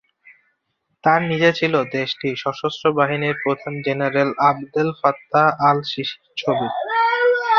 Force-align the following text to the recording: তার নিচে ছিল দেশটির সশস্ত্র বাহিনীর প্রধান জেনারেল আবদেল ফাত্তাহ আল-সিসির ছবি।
তার 1.03 1.19
নিচে 1.29 1.49
ছিল 1.59 1.73
দেশটির 1.95 2.35
সশস্ত্র 2.43 2.85
বাহিনীর 2.97 3.35
প্রধান 3.43 3.73
জেনারেল 3.85 4.29
আবদেল 4.49 4.89
ফাত্তাহ 4.99 5.47
আল-সিসির 5.69 6.09
ছবি। 6.37 6.67